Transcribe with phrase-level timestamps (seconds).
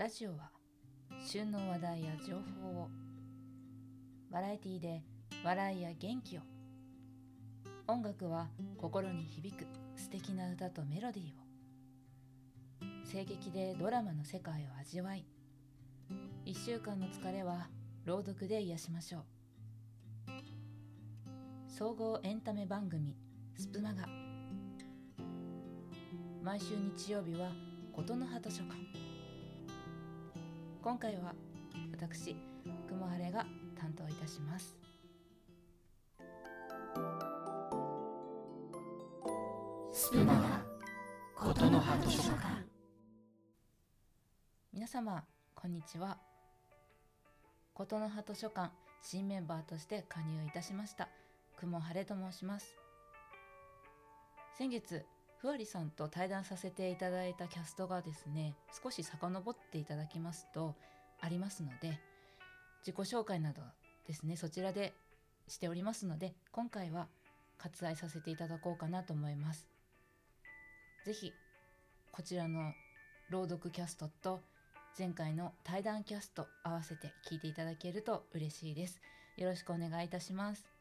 [0.00, 0.50] ラジオは
[1.22, 2.88] 旬の話題や情報を
[4.30, 5.02] バラエティで
[5.44, 6.40] 笑いや元気を
[7.86, 9.66] 音楽は心に響く
[9.96, 11.30] 素敵な歌とメロディーを
[13.12, 15.26] 声劇でドラマの世界を味わい
[16.46, 17.68] 1週間の疲れは
[18.06, 19.22] 朗読で癒しましょう。
[21.68, 23.18] 総合エンタメ番組
[23.54, 24.06] スプマガ。
[26.42, 27.50] 毎週日曜日は
[27.92, 29.09] 琴の葉図書館
[30.82, 31.34] 今回は
[31.92, 32.34] 私
[32.88, 33.44] 雲晴れが
[33.78, 34.78] 担当いたします。
[39.92, 40.64] スプマガ
[41.36, 42.64] 琴の葉図書館。
[44.72, 45.22] 皆様
[45.54, 46.16] こんにちは。
[47.74, 51.10] 琴の葉図書館新メンバーとして加入いたしました
[51.58, 52.74] 雲晴れと申します。
[54.56, 55.04] 先月
[55.40, 60.74] ふわりさんと対談させていただいたキャストがですね少し遡っていただきますと
[61.20, 61.98] ありますので
[62.86, 63.62] 自己紹介など
[64.06, 64.92] ですねそちらで
[65.48, 67.08] しておりますので今回は
[67.58, 69.66] 割愛させていただこうかなと思います。
[71.04, 71.32] 是非
[72.12, 72.72] こちらの
[73.30, 74.40] 朗読キャストと
[74.98, 79.00] 前回の対談キャスト合わせて聞いていただけると嬉しいです。
[79.36, 80.79] よろしくお願いいたします。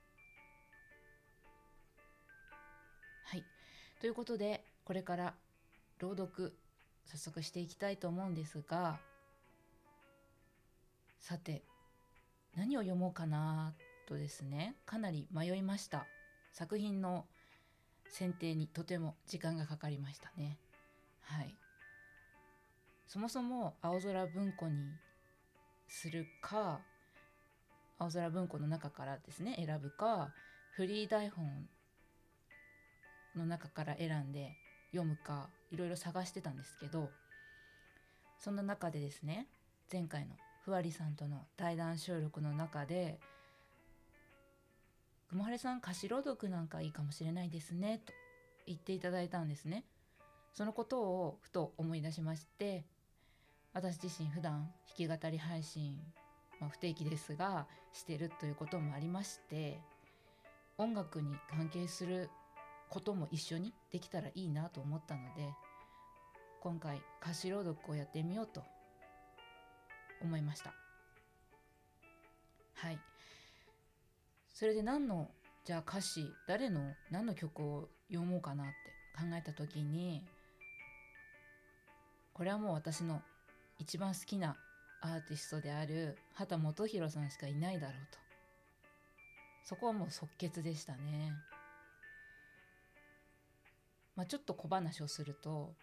[4.00, 5.34] ということでこれから
[6.00, 6.54] 朗読
[7.06, 9.00] 早速していきたいと思うんですが
[11.20, 11.64] さて
[12.56, 13.74] 何を読もうかな
[14.08, 16.08] とですねかなり迷いました。
[16.52, 17.26] 作品の
[18.10, 20.58] 選定にとても時間がかかりましたね。
[21.22, 21.54] はい。
[23.08, 24.92] そもそも青空文庫に
[25.88, 26.80] するか
[27.98, 30.32] 青空文庫の中からですね選ぶか
[30.76, 31.68] フリー台本
[33.36, 34.56] の中から選んで
[34.92, 37.10] 読むかいろいろ探してたんですけど
[38.38, 39.48] そんな中でですね
[39.92, 43.20] 前回のふわりさんとの対談収録の中で
[45.30, 48.14] 「くもはれさん歌詞朗読なんかいいかもしれないですね」と
[48.66, 49.84] 言っていただいたんですね。
[50.54, 52.84] そのことをふと思い出しまして
[53.74, 56.02] 私自身普段弾き語り配信、
[56.60, 59.80] まあ、不定期ですがしてるということもありまして
[60.78, 62.30] 音楽に関係する
[62.90, 65.50] ことも一緒にできたらいいなと思ったので
[66.62, 68.64] 今回歌詞朗読をやってみようと
[70.22, 70.74] 思いました。
[72.74, 73.00] はい。
[74.54, 75.30] それで何の
[75.64, 78.74] じゃあ歌詞誰の何の曲を読もうかなって
[79.18, 80.22] 考えた時に
[82.34, 83.22] これはもう私の
[83.78, 84.58] 一番好きな
[85.02, 88.20] アーティストである畑基博さんしかいないだろうと。
[89.64, 91.34] そこはもう即決でしたね。
[94.20, 95.74] まあ、ちょっと小話をすると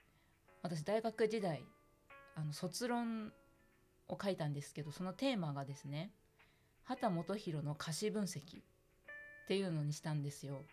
[0.62, 1.64] 私大学時代
[2.34, 3.32] あの卒論
[4.08, 6.10] を書いたんですけどそのテーマがですね
[6.84, 8.42] 畑基博の歌詞分析っ
[9.48, 10.66] ていうのにしたんですよ。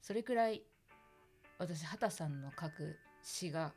[0.00, 0.62] それくらい
[1.58, 3.72] 私畑さんの書く詩が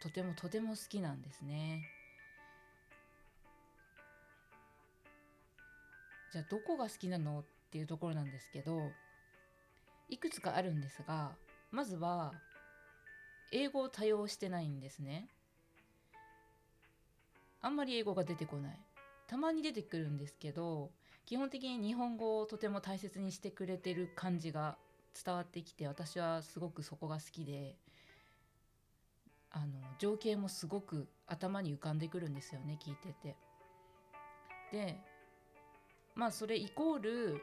[0.00, 1.82] とてもとても好きなんですね。
[6.32, 8.92] じゃあどこが好きなのっていうところなんですけど
[10.08, 11.32] いくつかあるんですが
[11.70, 12.32] まずは
[13.52, 15.28] 英語を多用してないんですね
[17.60, 18.78] あんまり英語が出てこない
[19.26, 20.90] たまに出てくるんですけど
[21.26, 24.76] 基本的に日本語をとても大切にしてくれてる感じが
[25.24, 27.76] 伝わってきて私はすごくそこが好きで
[29.50, 29.66] あの
[29.98, 33.36] 情景もすごく頭に浮かんでくるんですよね聞いてて。
[34.72, 34.98] で
[36.14, 37.40] まあそれイコール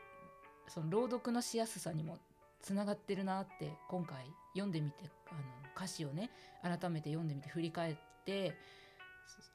[0.67, 2.17] その朗読のしやすさにも
[2.61, 5.39] つながってるなって今回読んでみてあの
[5.75, 6.29] 歌詞をね
[6.61, 7.95] 改めて読んでみて振り返っ
[8.25, 8.55] て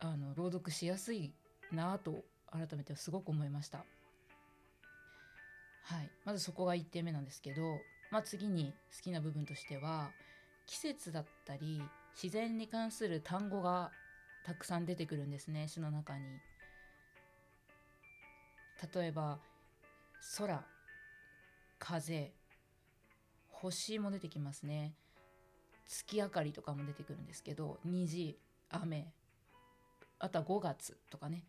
[0.00, 1.32] あの朗読しやすい
[1.72, 3.84] なと改めてすごく思いました。
[5.84, 7.62] はい、まずそこが1点目なんですけど、
[8.10, 10.10] まあ、次に好きな部分としては
[10.66, 11.80] 季節だったり
[12.20, 13.92] 自然に関する単語が
[14.44, 16.24] たくさん出てくるんですね詩の中に。
[18.94, 19.38] 例えば
[20.36, 20.64] 空
[21.78, 22.32] 風
[23.62, 24.94] 星も出てきますね。
[25.86, 28.36] 月明かりとかも出てくるんですけど虹
[28.70, 29.12] 雨
[30.18, 31.44] あとは5月とかね。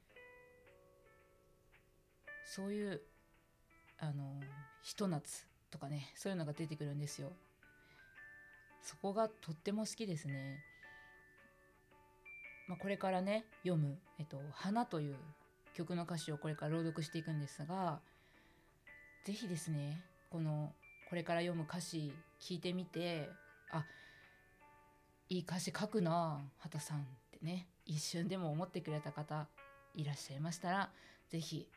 [2.45, 3.01] そういう
[4.00, 4.39] あの
[4.83, 7.31] ひと夏とかねそういうのが出てくるんですよ。
[8.81, 10.63] そこがとっても好きですね、
[12.69, 15.18] まあ、これからね読む「えっと、花」という
[15.74, 18.00] 曲の歌詞をこれから朗読していくんですが
[19.25, 20.74] 是非ですねこの
[21.09, 23.30] これから読む歌詞聞いてみて
[23.71, 23.86] あ
[25.30, 27.01] いい歌詞書くな畑さんっ
[27.31, 29.48] てね一瞬でも思ってくれた方
[29.95, 30.89] いらっしゃいましたら
[31.30, 31.68] 是非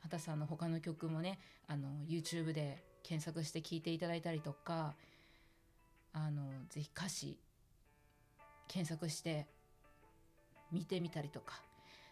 [0.00, 4.94] 畑さんの他の曲もねあの YouTube で検索して聴いていただいたりとか
[6.12, 7.38] あのぜひ歌詞
[8.68, 9.46] 検索して
[10.72, 11.60] 見てみたりとか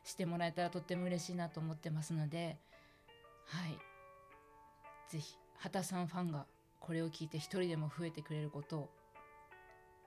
[0.04, 2.56] してもらえたらとっても嬉しいなと思ってますので
[3.46, 3.78] はい。
[5.08, 6.46] ぜひ畑さんファンが
[6.80, 8.90] これを聞いて一人でも増えてくれることを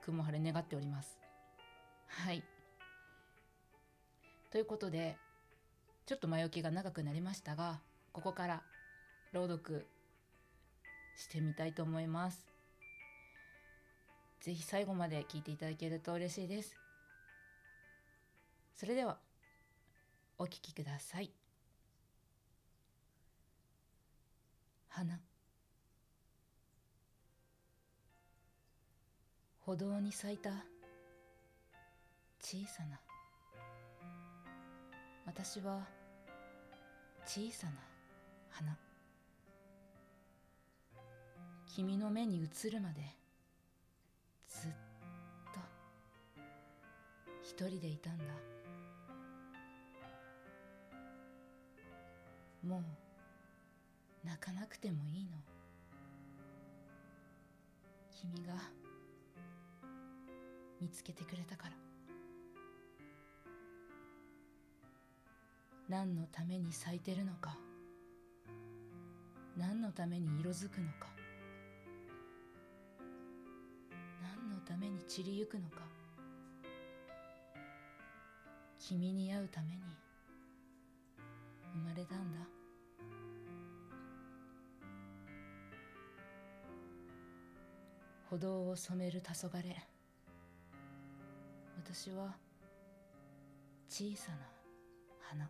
[0.02, 1.20] 雲晴れ願っております。
[2.08, 2.44] はい。
[4.50, 5.18] ということで
[6.06, 7.80] ちょっと前置きが長くなりましたが
[8.12, 8.64] ここから
[9.32, 9.86] 朗読
[11.16, 12.48] してみたいと思います。
[14.42, 16.76] ぜひ最後まで聞いていただけると嬉しいです。
[18.76, 19.18] それでは
[20.38, 21.30] お聞きください。
[24.88, 25.29] 花。
[29.70, 30.50] 歩道に咲いた。
[32.42, 33.00] 小さな。
[35.28, 35.86] 私は
[37.24, 37.74] 小さな
[38.50, 38.76] 花。
[41.68, 43.02] 君の目に映るまで
[44.48, 44.72] ずっ
[45.54, 45.60] と
[47.44, 48.24] 一人でいたんだ。
[52.68, 52.80] も
[54.24, 55.38] う泣かなくてもいいの。
[58.20, 58.79] 君が
[60.82, 61.74] 見つけてくれたから。
[65.90, 67.58] 何のために咲いてるのか。
[69.58, 71.08] 何のために色づくのか。
[74.22, 75.78] 何のために散りゆくのか。
[78.80, 79.82] 君に会うために。
[81.74, 82.40] 生まれたんだ。
[88.30, 89.89] 歩道を染める黄昏。
[91.82, 92.36] 私は
[93.88, 94.38] 小さな
[95.22, 95.50] 花。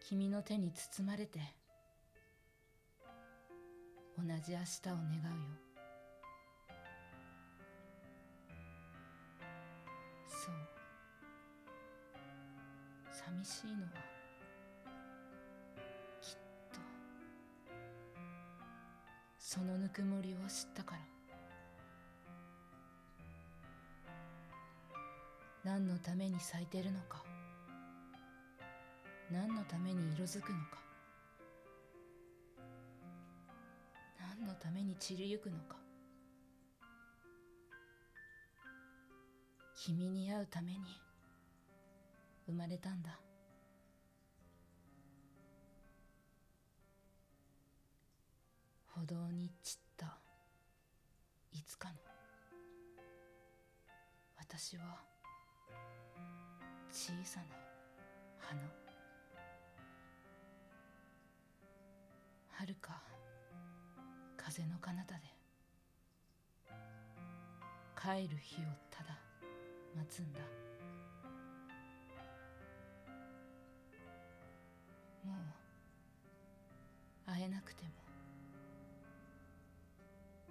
[0.00, 1.38] 君の手に包まれて
[4.16, 4.62] 同じ明日を願うよ。
[10.28, 10.54] そう。
[13.12, 13.88] 寂しいのは
[16.20, 16.34] きっ
[16.72, 16.80] と。
[19.38, 21.17] そのぬくもりを知ったから。
[25.68, 27.22] 何のために咲いてるのか。
[29.30, 30.78] 何のために色づくのか。
[34.18, 35.76] 何のために散りゆくのか。
[39.76, 40.78] 君に会うために
[42.46, 43.20] 生まれたんだ。
[48.86, 50.16] 歩道に散った。
[51.52, 51.94] いつかの
[54.38, 55.17] 私は
[56.90, 57.56] 小さな
[58.38, 58.60] 花。
[62.50, 63.00] 遥か
[64.36, 65.20] 風の彼方で。
[67.94, 69.18] 帰る日をただ
[69.96, 70.40] 待つんだ。
[75.24, 75.34] も
[77.26, 77.90] う会えなくても。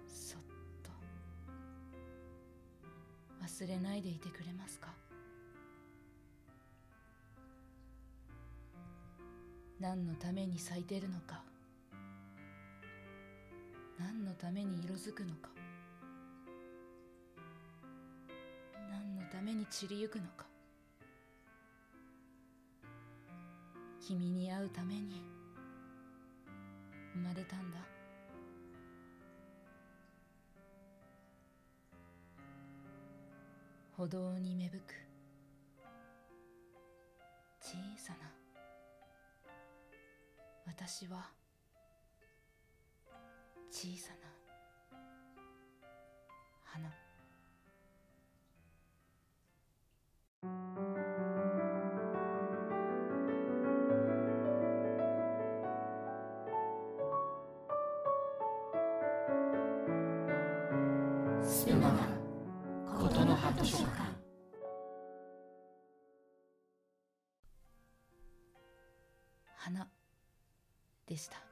[0.08, 0.42] そっ
[0.82, 0.90] と。
[3.42, 4.88] 忘れないでいてくれますか？
[9.80, 11.40] 何のために咲いてるのか。
[13.96, 15.50] 何のために色づくのか。
[18.90, 20.46] 何のために散りゆくのか。
[24.00, 25.22] 君に会うために
[27.14, 27.78] 生まれたんだ。
[33.96, 34.94] 歩道に芽吹く
[37.60, 38.37] 小さな
[40.80, 41.28] 私は
[43.68, 44.28] 小さな
[46.62, 46.88] 花。
[61.42, 63.88] スピナーことの葉図書館。
[69.56, 69.97] 花
[71.08, 71.36] でした。
[71.36, 71.42] は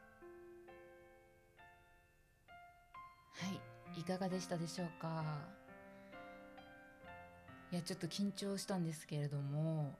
[3.96, 5.24] いいかがでしたでしょうか？
[7.72, 9.94] いやちょっと緊張したんですけれども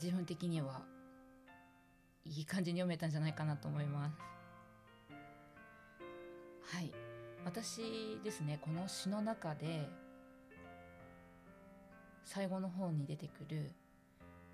[0.00, 0.82] 自分的には
[2.24, 4.16] いい感じに読めたんじゃないかなと思います。
[6.76, 6.92] はい
[7.44, 9.88] 私ですねこの詩の中で
[12.24, 13.72] 最後の方に出てくる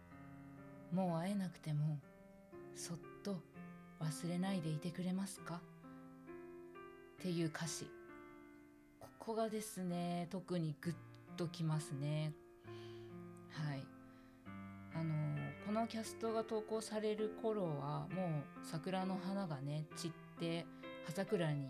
[0.92, 1.98] 「もう会えなくても
[2.74, 3.40] そっと
[4.00, 5.60] 忘れないでいてくれますか?」
[7.20, 7.86] っていう歌詞。
[8.98, 10.94] ここがですね特にグッ
[11.36, 12.32] ときますね。
[13.50, 13.86] はい。
[14.94, 20.66] あのこのキャストが投稿される頃はもう桜の花がね散って
[21.06, 21.68] 葉桜に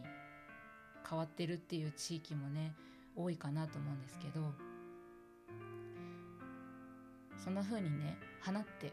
[1.08, 2.74] 変わってるっていう地域もね
[3.14, 4.52] 多いかなと思うんですけど
[7.36, 8.92] そんな風にね花って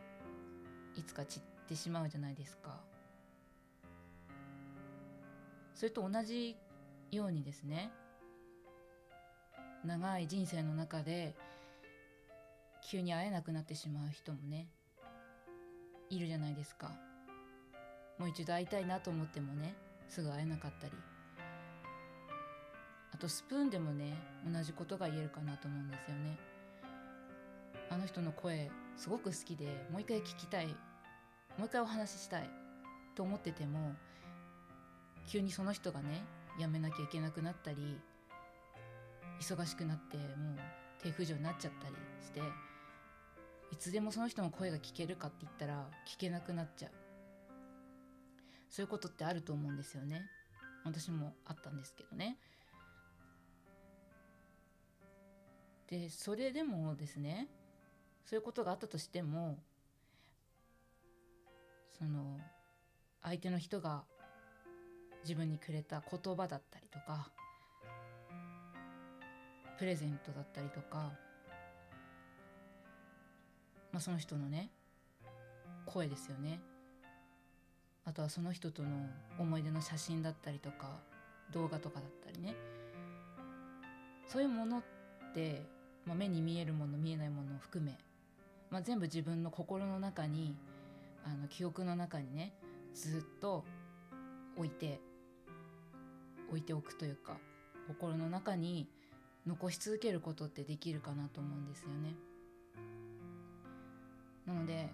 [0.95, 2.81] いつか散ってしまうじゃないですか。
[5.77, 6.57] それと同じ
[7.11, 7.91] ようにですね
[9.85, 11.35] 長い人生の中で
[12.89, 14.65] 急に会えなくなってしまう人もね
[16.09, 16.89] いるじゃないですか。
[18.17, 19.75] もう一度会いたいなと思ってもね
[20.09, 20.93] すぐ会えなかったり。
[23.13, 24.15] あとスプーンでもね
[24.51, 26.39] 同じことが言えるかなと思うんですよね。
[27.91, 30.67] あの人の声すごく好きでもう一回聞きたい。
[31.55, 32.49] もう一回お話ししたい
[33.13, 33.93] と思ってても
[35.27, 36.23] 急にその人がね
[36.57, 37.99] 辞めなきゃいけなくなったり
[39.39, 40.25] 忙しくなってもう
[41.03, 42.41] 手不自由になっちゃったりして
[43.71, 46.91] いつでもその人の声が聞けるかって言ったら聞けなくなっちゃう。
[48.69, 50.23] そういうことってあると思うんですよね。
[50.85, 52.37] 私もあったんですけどね。
[55.89, 57.47] でそれでもですね
[58.25, 59.57] そういうことがあったとしても
[61.97, 62.39] その
[63.21, 64.03] 相手の人が
[65.27, 67.27] 自分にくれた言葉だったりとか
[69.77, 71.11] プレゼントだったりとか、
[73.91, 74.69] まあ、その人のね
[75.85, 76.59] 声ですよね。
[78.05, 78.89] あとはその人との
[79.37, 80.99] 思い出の写真だったりとか
[81.51, 82.55] 動画とかだったりね。
[84.27, 84.83] そういうものっ
[85.33, 85.61] て、
[86.05, 87.97] まあ、目に見えるもの見えないものを含め、
[88.69, 90.55] まあ、全部自分の心の中に
[91.25, 92.53] あの記憶の中にね
[92.93, 93.65] ずっと
[94.55, 94.99] 置いて
[96.49, 97.37] 置いておくというか
[97.87, 98.87] 心の中に
[99.45, 102.15] 残し続けることってできるかなと思うんですよね。
[104.45, 104.89] なので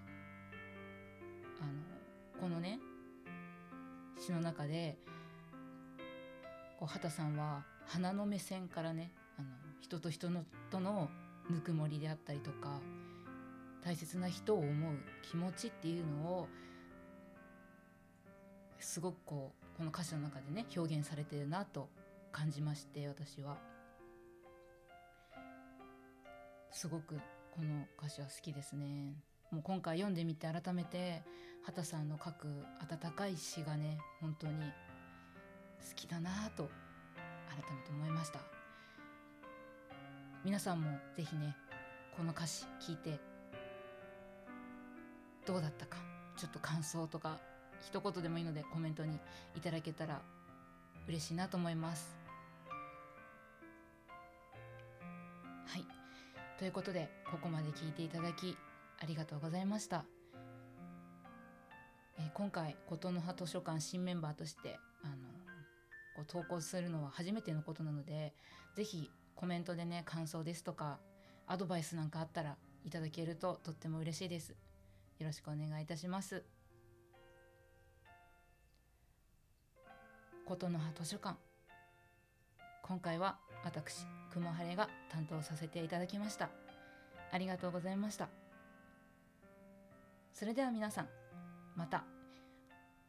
[1.59, 2.79] あのこのね
[4.19, 4.97] 詩の中で
[6.79, 9.47] こう畑さんは花の目線からねあの
[9.81, 11.09] 人と人のとの
[11.49, 12.79] ぬくもりであったりとか
[13.83, 16.47] 大切な人を思う気持ちっていうのを
[18.83, 21.89] すごくこうこの歌詞の中でね表現されてるなと
[22.31, 23.57] 感じまして私は。
[26.71, 27.15] すごく
[27.51, 29.15] この歌詞は好きですね。
[29.51, 31.23] もう今回読んでみて改めて
[31.63, 32.47] 畑さんの書く
[32.81, 36.69] 温かい詩がね本当に好きだなと
[37.49, 38.39] 改めて思いました。
[40.43, 41.55] 皆さんもぜひね
[42.17, 43.17] この歌詞聞いて
[45.45, 45.97] どうだったか
[46.35, 47.39] ちょっと感想とか
[47.87, 49.19] 一言でもいいのでコメントに
[49.55, 50.21] いただけたら
[51.07, 52.15] 嬉しいなと思います。
[55.67, 55.85] はい。
[56.57, 58.57] ということでここまで聞いていただき
[59.01, 60.05] ありがとうございました、
[62.17, 65.15] えー今回琴の葉図書館新メンバーとしてあの
[66.15, 68.33] こう投稿するのは初めてのことなので
[68.75, 70.99] ぜひコメントでね感想ですとか
[71.47, 74.55] アドバイスなんかあったらいただけるととっても嬉しいです。
[75.19, 76.43] よろしくお願いいたします。
[80.45, 81.37] 琴の葉図書館。
[82.83, 86.49] 今回は私雲晴れが担当させていただきました。
[87.31, 88.27] ありがとうございました。
[90.33, 91.07] それでは皆さん
[91.75, 92.03] また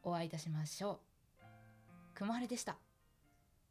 [0.05, 1.01] お会いいたしましょ
[1.43, 1.45] う。
[2.15, 2.77] 雲晴れでした。